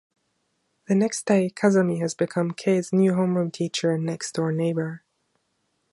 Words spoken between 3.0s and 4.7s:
homeroom teacher and next-door